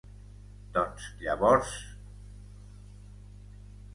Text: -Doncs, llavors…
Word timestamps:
-Doncs, 0.77 1.09
llavors… 1.25 1.75